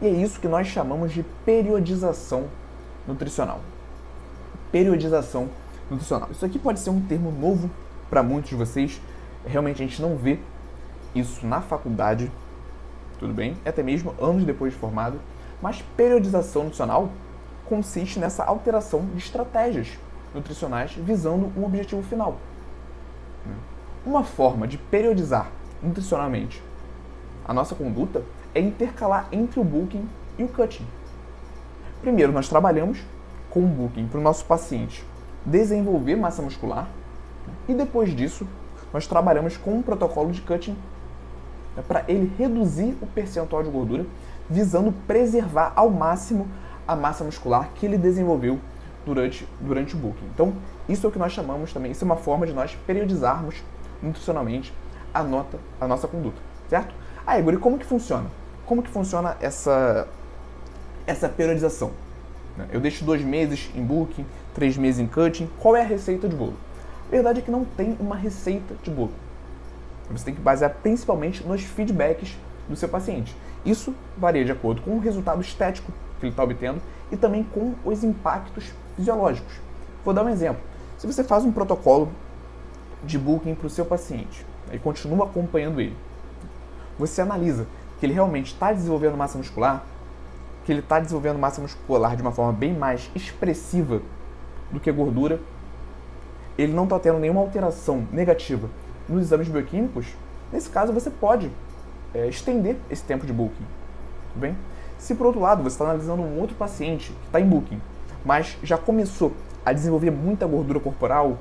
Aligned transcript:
E 0.00 0.06
é 0.06 0.10
isso 0.10 0.38
que 0.38 0.46
nós 0.46 0.68
chamamos 0.68 1.12
de 1.12 1.24
periodização 1.44 2.44
nutricional. 3.08 3.60
Periodização 4.70 5.48
nutricional. 5.90 6.28
Isso 6.30 6.44
aqui 6.44 6.60
pode 6.60 6.78
ser 6.78 6.90
um 6.90 7.00
termo 7.00 7.32
novo 7.32 7.68
para 8.08 8.22
muitos 8.22 8.50
de 8.50 8.56
vocês. 8.56 9.00
Realmente 9.44 9.82
a 9.82 9.86
gente 9.86 10.00
não 10.00 10.16
vê 10.16 10.38
isso 11.12 11.44
na 11.44 11.60
faculdade, 11.60 12.30
tudo 13.18 13.34
bem? 13.34 13.56
Até 13.66 13.82
mesmo 13.82 14.14
anos 14.20 14.44
depois 14.44 14.72
de 14.72 14.78
formado. 14.78 15.18
Mas 15.60 15.82
periodização 15.96 16.62
nutricional 16.64 17.10
consiste 17.68 18.20
nessa 18.20 18.44
alteração 18.44 19.04
de 19.06 19.18
estratégias 19.18 19.98
nutricionais 20.34 20.92
visando 20.92 21.52
um 21.56 21.64
objetivo 21.64 22.02
final. 22.02 22.36
Uma 24.04 24.24
forma 24.24 24.66
de 24.66 24.78
periodizar 24.78 25.50
nutricionalmente 25.82 26.62
a 27.44 27.54
nossa 27.54 27.74
conduta 27.74 28.22
é 28.54 28.60
intercalar 28.60 29.28
entre 29.32 29.58
o 29.58 29.64
booking 29.64 30.06
e 30.38 30.44
o 30.44 30.48
cutting. 30.48 30.86
Primeiro, 32.02 32.30
nós 32.30 32.48
trabalhamos 32.48 33.02
com 33.50 33.60
o 33.60 33.66
booking 33.66 34.06
para 34.06 34.20
o 34.20 34.22
nosso 34.22 34.44
paciente 34.44 35.04
desenvolver 35.44 36.14
massa 36.14 36.42
muscular 36.42 36.88
e 37.66 37.72
depois 37.72 38.14
disso 38.14 38.46
nós 38.92 39.06
trabalhamos 39.06 39.56
com 39.56 39.74
um 39.74 39.82
protocolo 39.82 40.30
de 40.30 40.42
cutting 40.42 40.76
né, 41.76 41.82
para 41.86 42.04
ele 42.06 42.32
reduzir 42.36 42.96
o 43.00 43.06
percentual 43.06 43.62
de 43.62 43.70
gordura, 43.70 44.06
visando 44.48 44.92
preservar 45.06 45.72
ao 45.74 45.90
máximo 45.90 46.46
a 46.86 46.94
massa 46.94 47.24
muscular 47.24 47.70
que 47.74 47.86
ele 47.86 47.98
desenvolveu 47.98 48.58
durante, 49.08 49.48
durante 49.60 49.94
o 49.94 49.98
booking. 49.98 50.26
Então, 50.34 50.54
isso 50.88 51.06
é 51.06 51.08
o 51.08 51.12
que 51.12 51.18
nós 51.18 51.32
chamamos 51.32 51.72
também, 51.72 51.92
isso 51.92 52.04
é 52.04 52.06
uma 52.06 52.16
forma 52.16 52.46
de 52.46 52.52
nós 52.52 52.76
periodizarmos 52.86 53.56
nutricionalmente 54.02 54.72
a, 55.12 55.22
nota, 55.22 55.58
a 55.80 55.88
nossa 55.88 56.06
conduta, 56.06 56.36
certo? 56.68 56.94
Ah, 57.26 57.38
Igor, 57.38 57.54
e 57.54 57.56
como 57.56 57.78
que 57.78 57.84
funciona? 57.84 58.30
Como 58.66 58.82
que 58.82 58.90
funciona 58.90 59.36
essa, 59.40 60.06
essa 61.06 61.28
periodização? 61.28 61.90
Eu 62.72 62.80
deixo 62.80 63.04
dois 63.04 63.22
meses 63.22 63.70
em 63.74 63.82
booking, 63.82 64.26
três 64.54 64.76
meses 64.76 65.00
em 65.00 65.06
cutting. 65.06 65.48
Qual 65.58 65.76
é 65.76 65.82
a 65.82 65.86
receita 65.86 66.28
de 66.28 66.34
bolo? 66.34 66.54
A 67.06 67.10
verdade 67.10 67.38
é 67.38 67.42
que 67.42 67.50
não 67.50 67.64
tem 67.64 67.96
uma 68.00 68.16
receita 68.16 68.74
de 68.82 68.90
bolo. 68.90 69.12
Você 70.10 70.24
tem 70.24 70.34
que 70.34 70.40
basear 70.40 70.74
principalmente 70.82 71.46
nos 71.46 71.62
feedbacks 71.62 72.36
do 72.68 72.76
seu 72.76 72.88
paciente. 72.88 73.34
Isso 73.64 73.94
varia 74.16 74.44
de 74.44 74.52
acordo 74.52 74.82
com 74.82 74.92
o 74.92 74.98
resultado 74.98 75.40
estético 75.40 75.92
que 76.18 76.26
ele 76.26 76.32
está 76.32 76.42
obtendo 76.42 76.80
e 77.10 77.16
também 77.16 77.42
com 77.42 77.74
os 77.84 78.04
impactos 78.04 78.72
fisiológicos. 78.96 79.54
Vou 80.04 80.14
dar 80.14 80.24
um 80.24 80.28
exemplo. 80.28 80.60
Se 80.96 81.06
você 81.06 81.22
faz 81.22 81.44
um 81.44 81.52
protocolo 81.52 82.10
de 83.04 83.18
booking 83.18 83.54
para 83.54 83.66
o 83.66 83.70
seu 83.70 83.84
paciente 83.84 84.44
e 84.72 84.78
continua 84.78 85.26
acompanhando 85.26 85.80
ele, 85.80 85.96
você 86.98 87.22
analisa 87.22 87.66
que 87.98 88.06
ele 88.06 88.12
realmente 88.12 88.52
está 88.52 88.72
desenvolvendo 88.72 89.16
massa 89.16 89.38
muscular, 89.38 89.84
que 90.64 90.72
ele 90.72 90.80
está 90.80 90.98
desenvolvendo 90.98 91.38
massa 91.38 91.60
muscular 91.60 92.16
de 92.16 92.22
uma 92.22 92.32
forma 92.32 92.52
bem 92.52 92.74
mais 92.74 93.10
expressiva 93.14 94.02
do 94.70 94.80
que 94.80 94.90
gordura, 94.92 95.40
ele 96.56 96.72
não 96.72 96.84
está 96.84 96.98
tendo 96.98 97.18
nenhuma 97.18 97.40
alteração 97.40 98.06
negativa 98.12 98.68
nos 99.08 99.22
exames 99.22 99.48
bioquímicos, 99.48 100.06
nesse 100.52 100.68
caso 100.68 100.92
você 100.92 101.08
pode 101.08 101.50
é, 102.12 102.26
estender 102.26 102.76
esse 102.90 103.02
tempo 103.04 103.24
de 103.26 103.32
booking. 103.32 103.64
Tudo 104.32 104.40
bem? 104.40 104.56
Se 104.98 105.14
por 105.14 105.26
outro 105.26 105.40
lado 105.40 105.62
você 105.62 105.74
está 105.74 105.84
analisando 105.84 106.22
um 106.22 106.38
outro 106.40 106.56
paciente 106.56 107.12
que 107.12 107.26
está 107.26 107.40
em 107.40 107.46
booking, 107.46 107.80
mas 108.24 108.58
já 108.62 108.76
começou 108.76 109.32
a 109.64 109.72
desenvolver 109.72 110.10
muita 110.10 110.46
gordura 110.46 110.80
corporal, 110.80 111.38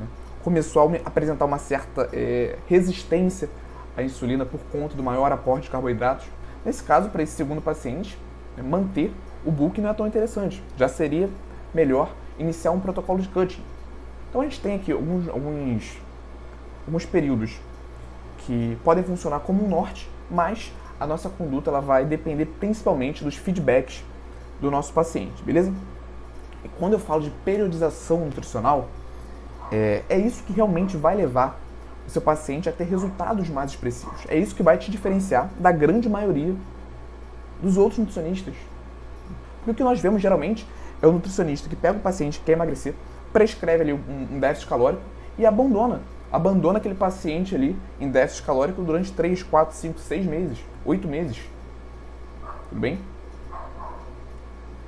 né? 0.00 0.06
começou 0.42 0.82
a 0.82 1.08
apresentar 1.08 1.44
uma 1.44 1.58
certa 1.58 2.08
é, 2.12 2.56
resistência 2.66 3.48
a 3.96 4.02
insulina 4.02 4.44
por 4.44 4.60
conta 4.72 4.96
do 4.96 5.02
maior 5.02 5.30
aporte 5.30 5.64
de 5.64 5.70
carboidratos. 5.70 6.26
Nesse 6.64 6.82
caso, 6.82 7.10
para 7.10 7.22
esse 7.22 7.32
segundo 7.32 7.60
paciente, 7.60 8.18
né, 8.56 8.62
manter 8.62 9.12
o 9.44 9.50
bulk 9.50 9.80
não 9.80 9.90
é 9.90 9.94
tão 9.94 10.06
interessante. 10.06 10.62
Já 10.76 10.88
seria 10.88 11.28
melhor 11.72 12.12
iniciar 12.38 12.72
um 12.72 12.80
protocolo 12.80 13.20
de 13.20 13.28
cutting. 13.28 13.62
Então 14.28 14.40
a 14.40 14.44
gente 14.44 14.60
tem 14.60 14.74
aqui 14.76 14.90
alguns, 14.90 15.28
alguns, 15.28 15.98
alguns 16.86 17.06
períodos 17.06 17.60
que 18.38 18.76
podem 18.82 19.04
funcionar 19.04 19.40
como 19.40 19.64
um 19.64 19.68
norte, 19.68 20.08
mas 20.30 20.72
a 20.98 21.06
nossa 21.06 21.28
conduta 21.28 21.70
ela 21.70 21.80
vai 21.80 22.04
depender 22.04 22.46
principalmente 22.46 23.24
dos 23.24 23.36
feedbacks 23.36 24.04
do 24.60 24.70
nosso 24.70 24.92
paciente, 24.92 25.42
beleza? 25.42 25.72
E 26.64 26.68
quando 26.78 26.94
eu 26.94 26.98
falo 26.98 27.22
de 27.22 27.30
periodização 27.44 28.24
nutricional, 28.24 28.88
é, 29.70 30.02
é 30.08 30.18
isso 30.18 30.42
que 30.44 30.52
realmente 30.52 30.96
vai 30.96 31.14
levar 31.14 31.58
o 32.06 32.10
seu 32.10 32.22
paciente 32.22 32.68
a 32.68 32.72
ter 32.72 32.84
resultados 32.84 33.48
mais 33.48 33.70
expressivos. 33.70 34.20
É 34.28 34.38
isso 34.38 34.54
que 34.54 34.62
vai 34.62 34.78
te 34.78 34.90
diferenciar 34.90 35.50
da 35.58 35.72
grande 35.72 36.08
maioria 36.08 36.54
dos 37.62 37.76
outros 37.76 37.98
nutricionistas. 37.98 38.54
Porque 39.58 39.70
o 39.70 39.74
que 39.74 39.82
nós 39.82 40.00
vemos 40.00 40.20
geralmente 40.20 40.66
é 41.00 41.06
o 41.06 41.12
nutricionista 41.12 41.68
que 41.68 41.76
pega 41.76 41.98
o 41.98 42.00
paciente 42.00 42.38
que 42.38 42.44
quer 42.44 42.52
emagrecer, 42.52 42.94
prescreve 43.32 43.82
ali 43.82 43.92
um, 43.92 44.38
déficit 44.38 44.68
calórico 44.68 45.02
e 45.38 45.44
abandona. 45.46 46.00
Abandona 46.34 46.78
aquele 46.78 46.96
paciente 46.96 47.54
ali 47.54 47.78
em 48.00 48.10
déficit 48.10 48.42
calórico 48.44 48.82
durante 48.82 49.12
3, 49.12 49.44
4, 49.44 49.72
5, 49.72 50.00
6 50.00 50.26
meses, 50.26 50.58
8 50.84 51.06
meses. 51.06 51.38
Tudo 52.68 52.80
bem? 52.80 52.98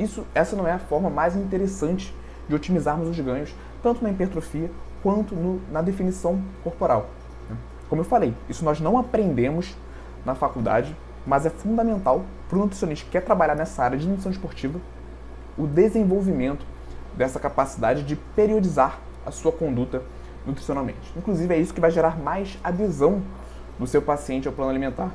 Isso, 0.00 0.26
essa 0.34 0.56
não 0.56 0.66
é 0.66 0.72
a 0.72 0.80
forma 0.80 1.08
mais 1.08 1.36
interessante 1.36 2.12
de 2.48 2.56
otimizarmos 2.56 3.06
os 3.06 3.20
ganhos, 3.20 3.54
tanto 3.84 4.02
na 4.02 4.10
hipertrofia 4.10 4.68
quanto 5.00 5.36
no, 5.36 5.60
na 5.70 5.80
definição 5.80 6.42
corporal. 6.64 7.08
Como 7.88 8.00
eu 8.00 8.04
falei, 8.04 8.34
isso 8.48 8.64
nós 8.64 8.80
não 8.80 8.98
aprendemos 8.98 9.76
na 10.24 10.34
faculdade, 10.34 10.92
mas 11.24 11.46
é 11.46 11.50
fundamental 11.50 12.24
para 12.48 12.58
o 12.58 12.62
nutricionista 12.62 13.04
que 13.04 13.12
quer 13.12 13.22
trabalhar 13.22 13.54
nessa 13.54 13.84
área 13.84 13.96
de 13.96 14.08
nutrição 14.08 14.32
esportiva 14.32 14.80
o 15.56 15.68
desenvolvimento 15.68 16.66
dessa 17.16 17.38
capacidade 17.38 18.02
de 18.02 18.16
periodizar 18.16 18.98
a 19.24 19.30
sua 19.30 19.52
conduta 19.52 20.02
nutricionalmente. 20.46 21.12
Inclusive, 21.16 21.54
é 21.54 21.58
isso 21.58 21.74
que 21.74 21.80
vai 21.80 21.90
gerar 21.90 22.18
mais 22.18 22.58
adesão 22.62 23.22
do 23.78 23.86
seu 23.86 24.02
paciente 24.02 24.48
ao 24.48 24.54
plano 24.54 24.70
alimentar. 24.70 25.14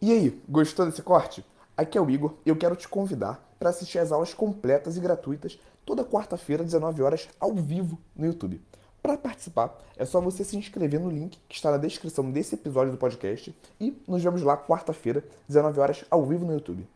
E 0.00 0.12
aí, 0.12 0.42
gostou 0.48 0.84
desse 0.84 1.02
corte? 1.02 1.44
Aqui 1.76 1.96
é 1.96 2.00
o 2.00 2.10
Igor 2.10 2.34
e 2.44 2.48
eu 2.48 2.56
quero 2.56 2.76
te 2.76 2.88
convidar 2.88 3.40
para 3.58 3.70
assistir 3.70 3.98
às 3.98 4.10
aulas 4.12 4.34
completas 4.34 4.96
e 4.96 5.00
gratuitas 5.00 5.58
toda 5.86 6.04
quarta-feira, 6.04 6.64
19 6.64 7.02
horas, 7.02 7.28
ao 7.38 7.54
vivo 7.54 7.98
no 8.16 8.26
YouTube. 8.26 8.60
Para 9.02 9.16
participar, 9.16 9.76
é 9.96 10.04
só 10.04 10.20
você 10.20 10.44
se 10.44 10.56
inscrever 10.56 11.00
no 11.00 11.10
link 11.10 11.38
que 11.48 11.54
está 11.56 11.70
na 11.70 11.76
descrição 11.76 12.30
desse 12.30 12.54
episódio 12.54 12.92
do 12.92 12.98
podcast 12.98 13.54
e 13.80 13.96
nos 14.06 14.22
vemos 14.22 14.42
lá 14.42 14.56
quarta-feira, 14.56 15.24
19 15.48 15.80
horas, 15.80 16.04
ao 16.10 16.24
vivo 16.24 16.44
no 16.44 16.52
YouTube. 16.52 16.86